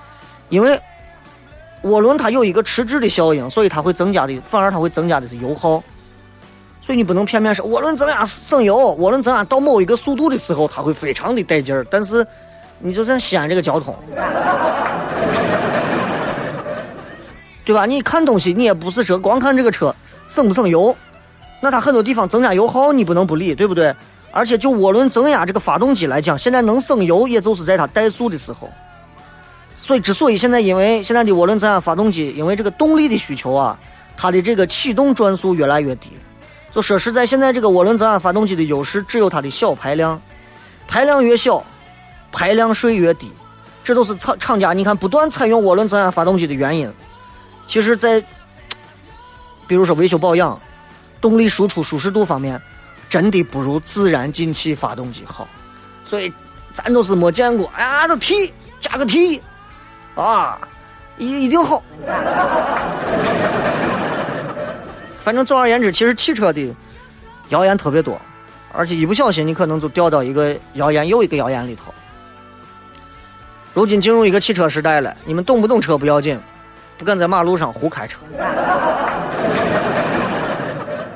[0.51, 0.81] 因为
[1.83, 5.83] 涡轮它有一个迟滞的效应，所以它会增加的，反而它会增加的是油耗。
[6.81, 11.85] 所以你不能片面说涡轮增压省油，涡轮增压到某一个速度的时候，它会非常的带劲儿。
[11.91, 12.25] 但是
[12.79, 13.93] 你就像西安这个交通，
[17.65, 17.85] 对吧？
[17.85, 19.93] 你看东西，你也不是说光看这个车
[20.29, 20.97] 省不省油，
[21.61, 23.93] 那它很多地方增加油耗，你不能不理，对不对？
[24.37, 28.71] 而且就涡轮增压这个发动机来讲，现在能省油，也就是在它怠速的时候。
[29.81, 33.79] 所以，之所以现在因为现在的涡轮增压发动机，因为这个动力的需求啊，
[34.15, 36.11] 它的这个启动转速越来越低。
[36.71, 40.21] 就说实在，现在这个涡轮增压发动机的优势只有它的小排量，
[40.87, 41.65] 排量越小，
[42.31, 43.33] 排量税越低。
[43.83, 46.93] 这都是厂厂家你看不断采用涡轮增压发动机的原因。
[47.67, 48.23] 其实，在
[49.67, 50.61] 比如说维修保养、
[51.23, 52.61] 动力输出舒适度方面。
[53.09, 55.47] 真的不如自然进气发动机好，
[56.05, 56.33] 所以
[56.73, 57.71] 咱都是没见过。
[57.77, 59.41] 哎呀，这 T 加个 T，
[60.15, 60.59] 啊，
[61.17, 61.83] 一一定好。
[65.21, 66.75] 反正总而言之，其实汽车的
[67.49, 68.21] 谣言特别多，
[68.73, 71.93] 而且一不小心你可能就掉到一个谣言又一个谣言里头。
[73.73, 76.41] 如今进入一个汽车时代了，你们懂不懂车不要紧，
[76.97, 78.21] 不敢在马路上胡开车。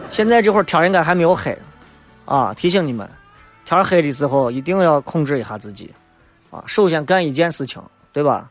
[0.08, 1.56] 现在这会儿天应该还没有黑。
[2.30, 2.54] 啊！
[2.54, 3.10] 提醒你们，
[3.64, 5.92] 天黑的时候一定要控制一下自己，
[6.48, 8.48] 啊，首先干一件事情，对吧？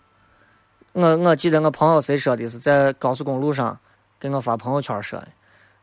[0.91, 3.77] 我我记得我朋友谁说的是在高速公路上
[4.19, 5.27] 给我发朋友圈说的，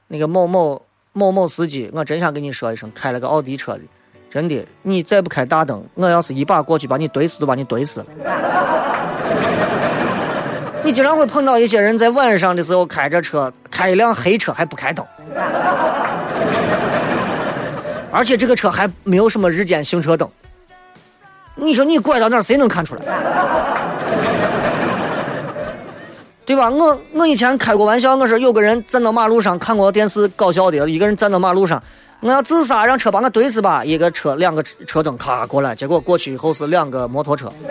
[0.08, 0.82] 那个某某
[1.14, 3.80] 某某司机，我真想跟你说一声，开了个奥迪车的，
[4.28, 8.06] 真的，你再不开大灯，我要是一把过去把你怼死，都把你怼死了。
[10.84, 15.02] 你经常会碰到一些人在晚上的时候开着车，开一辆黑车还不开灯。
[18.16, 20.26] 而且这个车还没有什么日间行车灯，
[21.54, 23.02] 你说你拐到哪儿，谁能看出来？
[26.46, 26.70] 对吧？
[26.70, 31.82] 我我以前开过玩笑，我说有个人站到马路上看过电视搞笑的，一个人站到马路上，
[32.20, 33.84] 我要自杀，让车把我怼死吧。
[33.84, 37.52] 一个车两个车灯咔过来，结果过去以后是两个摩托车。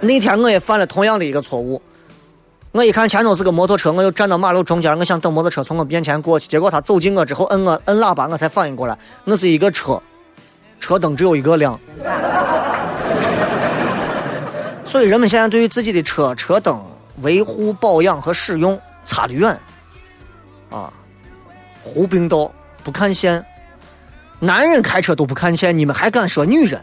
[0.00, 1.82] 那天我也犯了同样的一个错误，
[2.70, 10.00] 我一看前头是个摩托车，我又站到马路中间，我想等摩托车从我面前过去，结果他走近我之后摁我摁喇叭，我才反应过来，我是一个车，
[10.78, 11.78] 车灯只有一个亮。
[14.84, 16.82] 所以人们现在对于自己的车车灯
[17.22, 19.58] 维护保养和使用差得远，
[20.70, 20.92] 啊，
[21.82, 22.52] 胡并道
[22.84, 23.44] 不看线，
[24.38, 26.80] 男人开车都不看线，你们还敢说女人？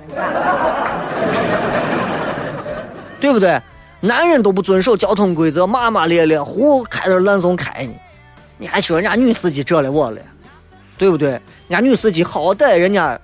[3.20, 3.62] 对不对？
[4.06, 7.94] 男人都不遵守交通规则，骂骂咧咧，胡开着烂怂开呢，
[8.58, 10.20] 你还说人家女司机这了我了，
[10.98, 11.30] 对不对？
[11.30, 13.20] 人家女司机好歹人家，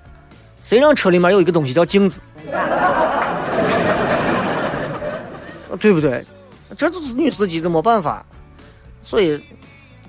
[0.60, 2.20] 谁让车里面有一个东西叫镜子？
[5.78, 6.24] 对不对？
[6.76, 8.24] 这就是女司机的没办法，
[9.00, 9.40] 所以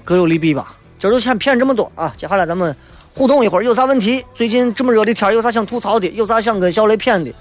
[0.03, 0.75] 各有利弊吧。
[0.97, 2.13] 今儿就先骗这么多啊！
[2.17, 2.75] 接下来咱们
[3.13, 4.25] 互动一会儿，有啥问题？
[4.33, 6.07] 最近这么热的天，有啥想吐槽的？
[6.07, 7.31] 有啥想跟小雷骗的？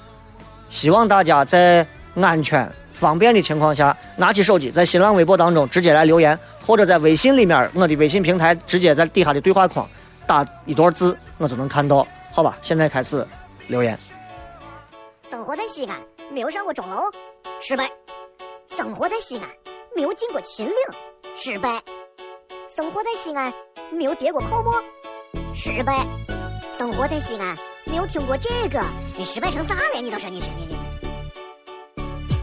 [0.68, 2.70] 希望大家在安全、
[3.02, 9.90] 方便的情况下，拿起手机，在新浪微博当中直接来留言，或者在微信里面，我的微信平台直接在底下的对话框
[10.24, 12.06] 打一段字，我就能看到。
[12.30, 13.26] 好吧，现在开始
[13.66, 13.98] 留言。
[15.28, 15.98] 生活在西安，
[16.32, 17.00] 没有上过钟楼，
[17.60, 17.90] 失败。
[18.76, 19.48] 生活在西安，
[19.96, 20.74] 没有进过秦岭，
[21.36, 21.80] 失败；
[22.72, 23.52] 生活在西安，
[23.90, 24.80] 没有跌过泡沫，
[25.56, 26.06] 失败；
[26.78, 28.80] 生活在西安，没有听过这个，
[29.18, 30.00] 你失败成啥了？
[30.00, 30.81] 你倒是你，你你。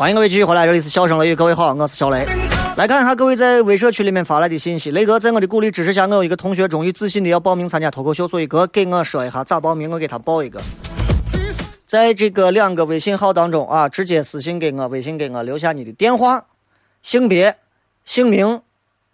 [0.00, 2.24] 欢迎各位继续回来，这里是笑声雷雨，各位好，我是小雷。
[2.78, 4.90] 来看一下各位在微社区里面发来的信息。
[4.92, 10.58] 雷哥在我的鼓励支持下，我有一个同学终于自信的要报名参加脱口秀，所以哥给我说一下咋报名，我给他报一个。
[11.86, 16.46] 在这个两个微信号当中啊，直接私信给我，微信给我留下你的电话、
[17.02, 17.54] 性别、
[18.06, 18.62] 姓名、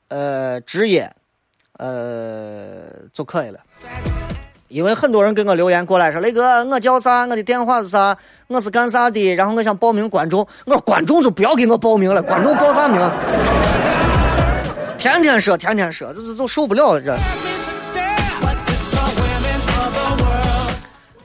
[0.07, 1.13] 呃职业，
[1.79, 3.59] 呃就可以了。
[4.69, 7.25] 因为很多人给我留言过来说，雷哥，我叫啥？
[7.27, 8.17] 我的电话是啥？
[8.49, 9.35] 我是干啥的？
[9.35, 13.01] 然后我想报名观众，我说观众就不要给我报名了，观众报啥名？
[14.99, 17.01] 天天说，天天说，这这都受不了了。
[17.01, 17.17] 这，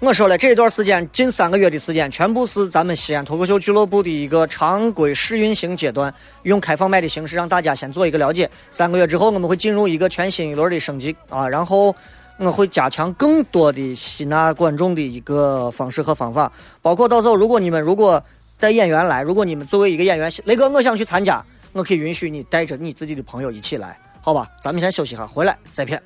[0.02, 8.48] 我说了，这段时间近三个月的时间，全部是咱们西安脱口秀俱乐部的一个常规试运行阶段，用开放麦的形式让大家先做一个了解。
[8.70, 11.96] 三个月之后，我们会进入一个全新一轮的升级啊，然后。
[12.44, 16.52] 我会加强更多的吸纳观众的一个方式和方法，
[16.82, 18.22] 包括到时候如果你们如果
[18.60, 24.48] 带演员来，如果你们作为一个演员，雷哥我想去参加，我可以允许你带着你自己的朋友一起来，好吧？
[24.64, 26.02] 咱们先休息一下，回来再片。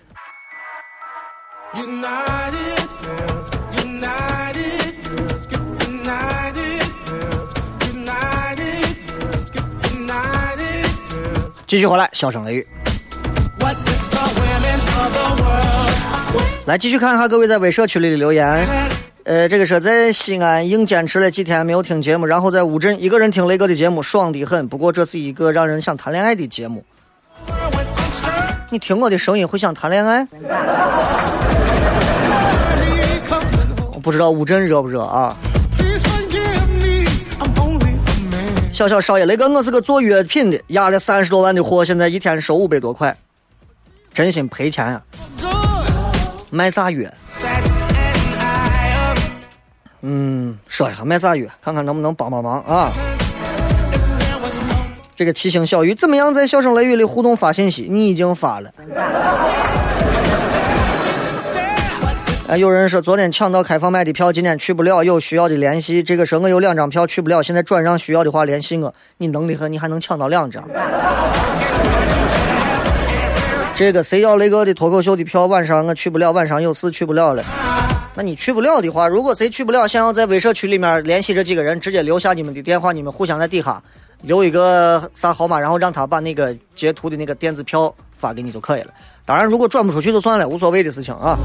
[11.66, 12.68] 继续回来，笑声雷雨。
[16.66, 18.68] 来继续看一下各位在微社区里的留言。
[19.24, 24.68] 呃，这个是在西安硬坚持了几天没有听节目，然后在乌镇一个人听雷哥的节目，爽的很。
[24.68, 26.86] 不过这是一个让人想谈恋爱的节目。
[28.70, 30.28] 你听我的声音会想谈恋爱？
[33.94, 35.36] 我不知道乌镇热不热啊？
[38.72, 43.16] 小小少爷，雷哥，我是个做药品的，压了三十多万的货，现在一天收五百多块，
[44.14, 45.02] 真心赔钱呀。
[46.56, 47.10] 卖啥药？
[50.02, 52.90] 嗯，说一下卖啥药，看看能不能帮帮忙啊！
[55.18, 56.34] 这个七星小鱼怎么样？
[56.34, 58.72] 在笑声雷雨里互动发信息，你已经发了。
[62.48, 66.02] 哎，有人说昨天抢到开放麦的票，今天去不了，有需要的联系。
[66.02, 68.96] 这个时候我有两张票去不了，现在转让需要的话联系我。
[69.18, 70.64] 你能的很，你还能抢到两张。
[73.76, 75.48] 这个谁要雷哥的脱口秀的票？
[75.48, 77.44] 晚上我去不了，晚上有事去不了了。
[78.16, 83.84] 那你去不了的话，如果谁去不了，想要在微社区里面联系这几个人，直接留下你们的电话，你们互相在底下
[84.22, 88.94] 留一个啥号码，然后让他把那个截图的那个电子票发给你就可以了。
[89.26, 91.38] 当然，如果转不出去就算了，无所谓的事情啊。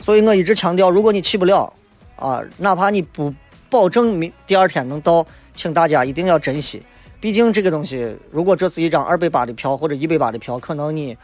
[0.00, 1.70] 所以我一直强调，如果你去不了，
[2.16, 3.32] 啊，哪怕你不
[3.68, 6.82] 保证明第二天能到，请大家一定要珍惜。
[7.22, 11.16] 毕竟这个东西，如果这是一张二百八的票或者一百八的票，可能你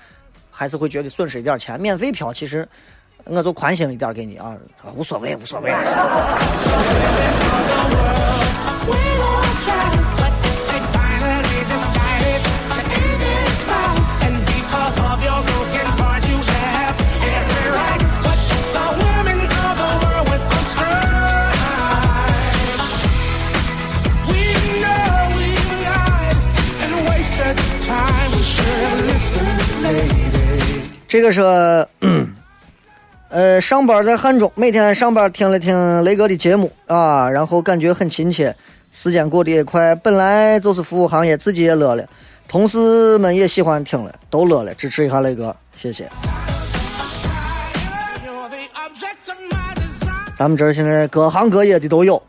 [0.51, 1.79] 还是会觉得损失一点钱。
[1.79, 2.67] 免费票其实。
[3.25, 4.57] 我就宽心一点给你啊，
[4.97, 5.71] 无所谓，无所谓。
[31.07, 31.87] 这个是。
[33.31, 38.57] 呃，上班在汉中，每天上班听了听雷哥的节目啊，然后感觉很亲切，
[38.91, 39.95] 时间过得也快。
[39.97, 42.09] 本来就是服务行业，自己也乐了，
[42.49, 44.73] 同事们也喜欢听了，都乐了。
[44.75, 46.09] 支持一下雷哥，谢谢。
[50.39, 52.23] 咱们这儿现在各行各业的都有。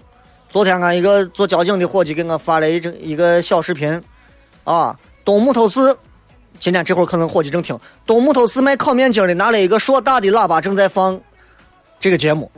[0.49, 4.03] 昨天俺一个做交警的伙计给我发了一整一个小视频，
[4.65, 5.95] 啊，东木头市。
[6.59, 11.19] 今天这会儿可能伙计正听东木头市卖烤面筋的，拿了一个硕大的喇叭正在放
[11.99, 12.51] 这个节目。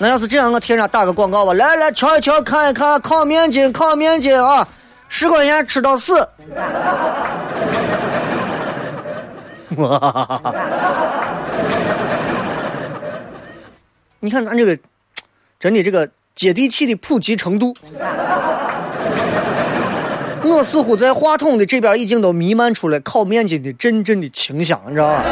[0.00, 4.66] 那要是这样，我替人家打个广告吧，来来瞧一瞧，看一看烤面筋，烤面筋啊，
[5.08, 6.28] 十块钱吃到死。
[9.76, 10.40] 哇！
[14.20, 14.78] 你看咱这个，
[15.60, 17.74] 真的这个接地气的普及程度。
[20.48, 25.24] 我似乎在话筒的这边已经都弥漫出了烤面筋的阵阵的清香，你知道吧？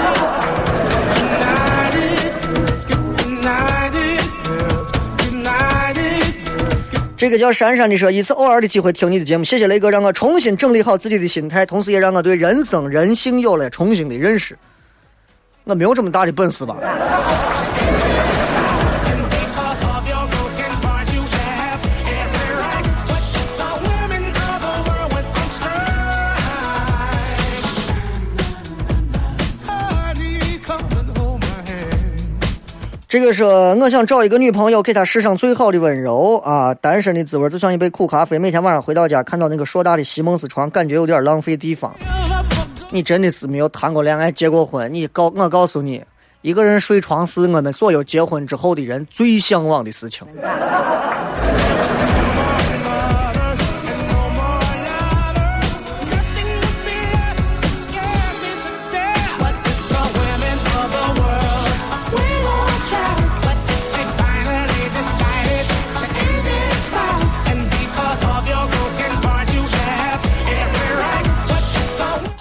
[7.19, 14.57] 这个叫珊珊的说，一次偶尔的机会听你的节目，谢谢雷哥，让我重新整理好自己的心态，同时也让我对人生人性有了重新的认识。
[15.65, 16.77] 我没有这么大的本事吧？
[33.19, 36.75] 这个说，我想找一个女朋友，给她世上最好的温柔啊！
[36.75, 41.97] 单身的滋味就像一杯苦咖啡，每天晚上回到家，看到那个硕大的席梦思床，感觉有点浪费地方。
[42.91, 44.93] 你真的是没有谈过恋爱、结过婚？
[44.93, 46.05] 你告我告诉你，
[46.43, 50.27] 一个人睡床是我们所有结婚之后的人最向往的事情。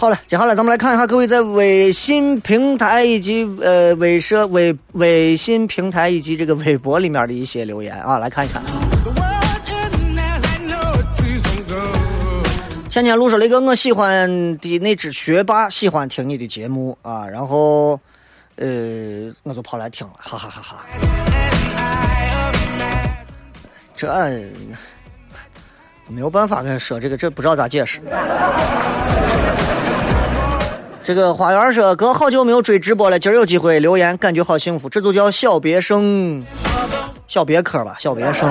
[0.06, 8.62] 好了，接下来咱们来看一下各位在微信平台以及呃微社微微信平台以及这个微博里面的一些留言啊，来看一看。
[12.88, 14.30] 前天录说了一个我喜欢
[14.60, 18.00] 的那只学霸喜欢听你的节目啊，然后
[18.58, 20.86] 呃我就跑来听了，哈哈哈哈。
[23.96, 24.08] 这
[26.08, 28.00] 没有办法跟他说这个，这不知道咋解释。
[31.06, 34.90] 这个花园说：“哥，好久没有追直播了，今儿有机会留言，感觉好幸福。
[34.90, 36.44] 这就叫小别生，
[37.28, 38.50] 小别科吧，小别生。”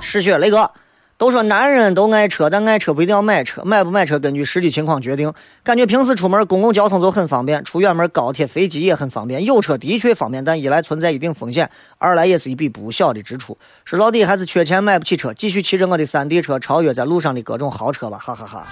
[0.00, 0.70] 失血雷哥。
[1.18, 5.32] 都说男人都爱车，但爱车不一定要买车，买不买车根据实际情况决定。
[5.62, 9.44] 感觉平时出门公共交通就很方便，出远门高铁、飞机也很方便。
[9.44, 13.56] 有车的确方便，但一来存在一定风险，二来也是一笔不小的支出。
[13.84, 18.66] 说到底还是缺钱买不起车，继续骑着我的三 D 车超越在路上的各种豪车吧，哈哈哈。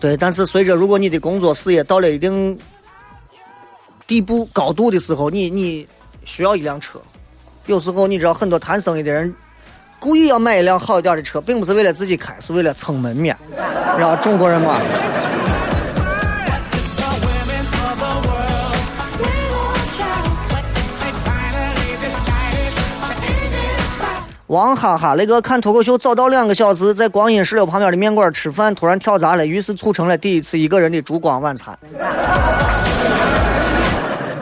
[0.00, 2.58] 对，但是随着如果你的工作事业到了一定
[4.08, 5.86] 地步高度的时候，你你
[6.24, 7.00] 需要一辆车。
[7.66, 9.32] 有时候你知道很多谈生意的人。
[9.98, 13.36] 故意要买一辆好一点的车，并不是为了自己开，是为了蹭门面。
[13.98, 14.80] 然后中国人嘛。
[24.48, 31.76] 王哈哈，那个看脱口秀早到两个小时，在光阴石榴旁边的面馆吃饭，突然跳闸了，于是促成了第一次一个人的烛光晚餐。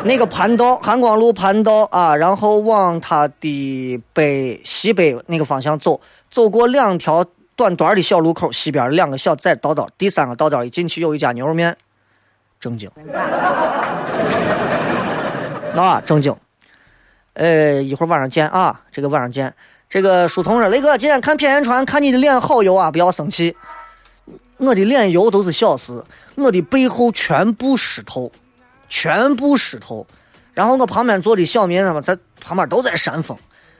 [0.04, 5.98] 那个盘道，韩光路盘道啊，然后往它的北西北那个方向走，
[6.30, 7.24] 走过两条
[7.56, 11.74] 短短的小路口西边两个小窄道道，第三个道道一进去有一家牛肉面，
[12.60, 12.90] 正经。
[15.74, 16.36] 啊，正经。
[17.32, 19.54] 呃，一会儿晚上见啊，这个晚上见。
[19.88, 23.56] 这个书童说：“雷哥，今天看片言传，看你的脸好油啊，不要生气。
[24.58, 28.30] 我的脸油都是小事，我的背后全部湿透，
[28.94, 30.06] 全部湿透。
[30.52, 33.36] 然后我旁边坐的小民他们在旁边都在扇风，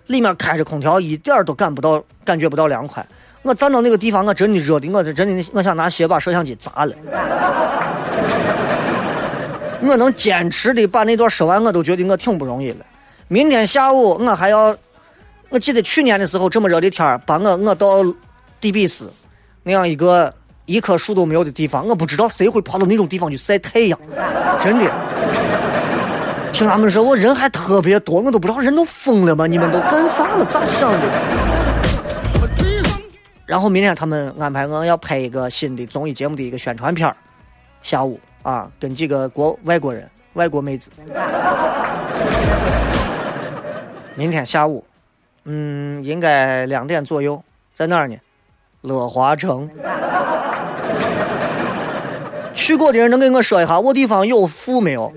[0.08, 3.06] 里面开着空调，一点都感不到，感觉不到凉快。
[3.42, 6.92] 我站到那个地方，我真的热的，我是真的，我想拿鞋把摄像机砸了。
[9.86, 12.84] 我能坚持的把那段说完，我都觉得我挺不容易了。
[13.28, 14.76] 明天下午我还要，
[15.48, 18.02] 我记得去年的时候这么热的天，把我我到
[18.60, 19.08] 地比斯
[19.62, 20.34] 那样一个
[20.66, 23.98] 一棵树都没有的地方，我不知道谁会跑到那种地方去晒太阳，
[24.58, 24.90] 真的。
[26.52, 29.46] 听他们说，我人还特别多，我都不知道人都疯了吗？
[29.46, 30.44] 你们都干啥了？
[30.46, 31.08] 咋想的？
[33.44, 37.14] 然后明天他们安排我要拍一个新的综艺节目的一个宣传片
[37.82, 40.90] 下午啊，跟几个国外国人、外国妹子。
[44.14, 44.82] 明天下午，
[45.44, 47.42] 嗯，应该两点左右，
[47.74, 48.16] 在哪儿呢？
[48.80, 49.68] 乐华城。
[52.64, 55.12] 去过的人能给我说一下，我地方有富没有？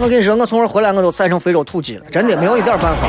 [0.00, 3.06] 我跟你说，我从这回来，我都晒成非洲土鸡了，真的没有一点办法。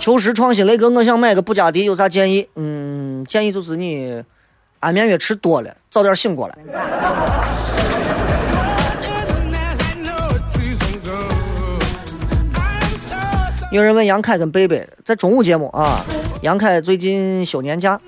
[0.00, 2.48] 求实创新，雷哥，我想买个布加迪，有啥建议？
[2.56, 4.24] 嗯，建议就是你
[4.80, 6.56] 安眠药吃多了，早点醒过来。
[13.74, 16.06] 有人问杨凯跟贝贝在中午节目啊，
[16.42, 18.00] 杨凯最近休年假。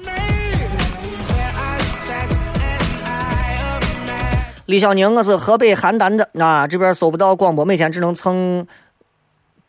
[4.67, 8.65] 李小宁，我是河北邯郸的，啊，这边搜不到广播，每天只能蹭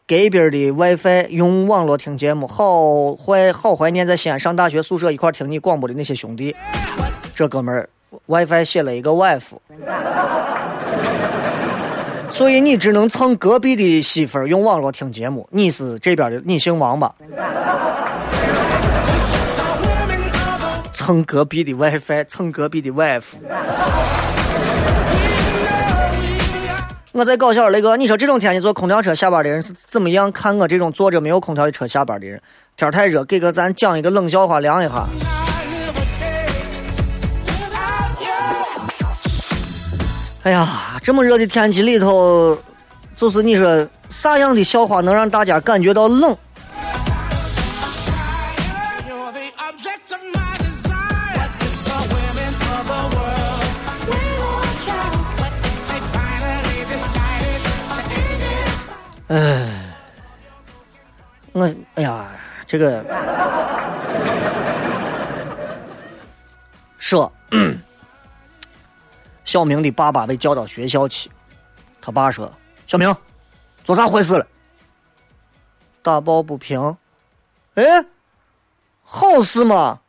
[0.07, 6.55] 隔壁的 WiFi 用网络听节目，好怀好怀念在西安上大学宿舍一块听你广播的那些兄弟。
[7.33, 7.89] 这哥们儿
[8.27, 9.45] WiFi 写了一个 wife。
[12.38, 15.49] 所以你只能蹭隔壁的媳妇儿用网络听节目。
[15.51, 17.11] 你是这边的，你姓王吧？
[20.91, 23.23] 蹭隔壁的 WiFi，蹭隔壁的 wife。
[27.11, 32.39] 我在搞笑，雷哥，你说这种天气坐空调车下班的人是怎么样看我这种坐着没有空调的车下班的人？
[32.75, 35.07] 天太热，给个咱讲一个冷笑话凉一下。
[40.47, 42.57] 哎呀，这么热的天气里头，
[43.17, 46.37] 就是你说啥样的笑话能让大家感觉到冷？
[59.27, 59.67] 哎，
[61.51, 62.25] 我哎呀，
[62.65, 63.03] 这个
[66.97, 67.29] 说。
[67.51, 67.77] 嗯
[69.47, 71.31] 小明的爸爸被叫到学校去，
[72.01, 72.51] 他爸说
[72.85, 73.15] ：“小明，
[73.81, 74.45] 做啥坏事了？
[76.03, 76.97] 打抱不平。
[77.75, 77.83] 哎，
[79.03, 80.01] 好事嘛！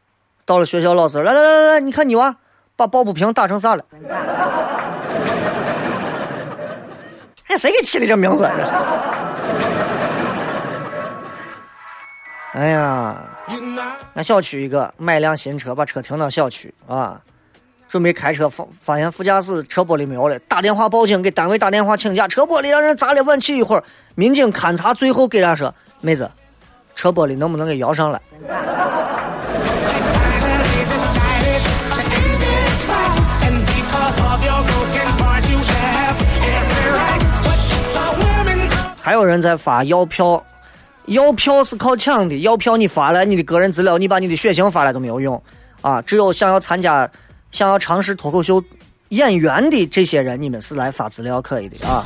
[0.44, 2.34] 到了学校，老师来来来来来，你看你娃
[2.74, 3.84] 把抱不平打成啥了？
[7.46, 8.42] 哎，谁给起的这名字？
[12.54, 13.24] 哎呀，
[14.14, 17.22] 俺小区一个买辆新车，把车停到小区啊。”
[17.88, 23.22] 准备开车，发发现副驾驶车玻璃没有了，打电话报警，给单位打电话请假，车玻璃让人砸了。
[23.22, 23.82] 晚去一会儿，
[24.14, 26.30] 民警勘查，最后给他说：“妹子，
[26.94, 28.20] 车玻璃能不能给摇上来？”
[39.00, 40.44] 还有人在发要票，
[41.06, 45.42] 要票是靠抢的，要票你发来你的个人资料，你把你的血型发来都没有用
[45.80, 46.02] 啊！
[46.02, 47.10] 只有想要参加。
[47.50, 48.62] 想要尝试脱口秀
[49.08, 52.02] 演员的这些人，你们是来发资料可以的啊。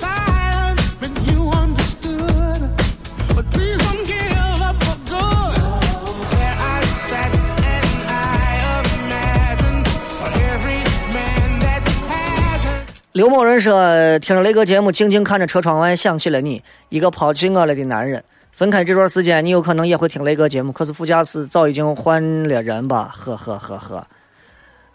[13.14, 18.24] 刘某人说：“听着雷哥节目，静静看着车窗外，想起了你，一个抛弃我了的男人。
[18.52, 23.10] 分开这段时间，你有可能也会听雷哥节目，可是副驾驶早已经换了人吧？
[23.12, 24.06] 呵呵呵呵。”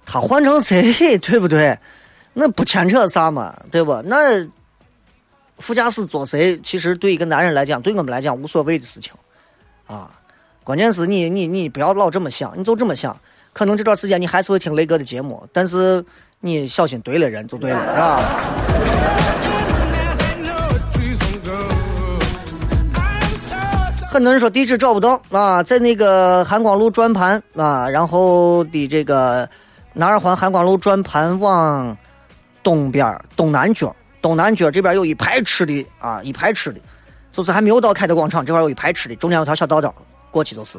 [0.10, 1.78] 他换成谁，对不对？
[2.34, 4.02] 那不牵扯啥嘛，对不？
[4.04, 4.48] 那
[5.58, 9.12] 副驾驶坐谁，其实对一个男人来讲，对我们来讲无所谓的事情
[9.86, 10.10] 啊。
[10.64, 13.20] 关键是你，你，你不要老这么想，你就这么想，
[13.52, 16.04] 可能这段时间你还是会听雷哥的节目，但是
[16.40, 18.22] 你小心对了人就对了，是吧？
[24.10, 29.48] 很多人说地址找不到啊，在那个韩光路转盘啊，然后的这个
[29.98, 31.98] 南二环韩光路转盘往
[32.62, 36.80] 东边东南角，东南角这边有一排吃的啊，一排吃的，
[37.32, 39.92] 就是还没有到凯德广场这块有一排吃的，中间有条小道道，
[40.30, 40.78] 过去就是。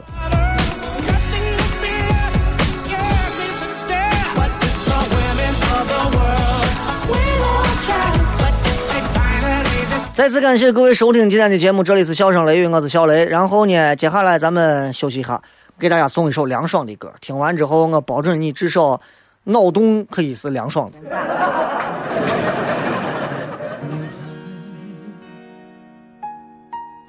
[10.19, 13.25] 再次感谢各位收听今天的节目，这里是笑声雷雨，我是小雷。
[13.27, 15.41] 然后呢，接下来咱们休息一下，
[15.79, 17.13] 给大家送一首凉爽的歌。
[17.21, 19.01] 听完之后，我保证你至少
[19.45, 20.99] 脑洞可以是凉爽的。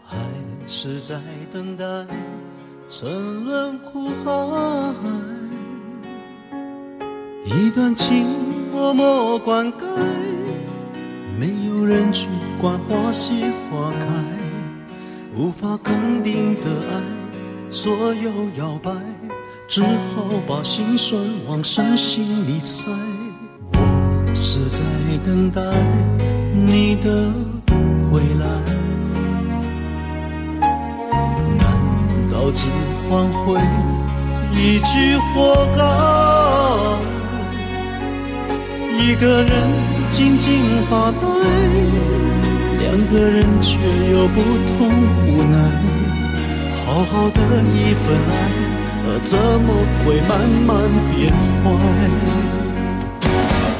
[0.05, 0.15] 还
[0.67, 1.15] 是在
[1.51, 1.83] 等待
[2.87, 4.31] 沉沦苦海，
[7.43, 8.23] 一段情
[8.71, 9.79] 默默灌溉，
[11.39, 12.27] 没有人去。
[12.61, 13.33] 管花谢
[13.71, 14.05] 花开，
[15.33, 16.61] 无法肯定的
[16.91, 18.91] 爱左右摇摆，
[19.67, 22.85] 只好把心酸往深心里塞。
[23.71, 23.79] 我
[24.35, 24.83] 是在
[25.25, 25.61] 等待
[26.53, 27.31] 你的
[28.11, 28.45] 回来，
[31.57, 31.65] 难
[32.29, 32.67] 道只
[33.09, 33.57] 换回
[34.51, 37.18] 一句活该？
[38.99, 39.51] 一个人
[40.11, 40.51] 静静
[40.89, 41.21] 发呆。
[42.81, 43.77] 两个人却
[44.11, 44.89] 有不同
[45.25, 45.57] 无奈，
[46.85, 47.39] 好好的
[47.73, 48.31] 一份爱，
[49.23, 49.73] 怎么
[50.03, 50.31] 会慢
[50.67, 50.69] 慢
[51.15, 51.31] 变
[51.63, 51.65] 坏？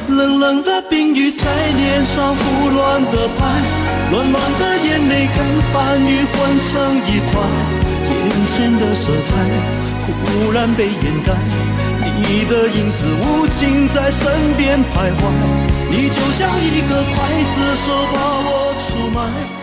[0.07, 1.45] 冷冷的冰雨在
[1.78, 3.39] 脸上胡乱的拍，
[4.11, 5.38] 乱乱的眼泪跟
[5.74, 7.41] 寒雨混成一块，
[8.09, 9.36] 眼前的色彩
[10.07, 11.34] 忽然被掩盖，
[12.32, 15.19] 你的影子无情在身边徘徊，
[15.89, 18.69] 你就像一个刽子手把我。
[18.80, 19.59] 出卖。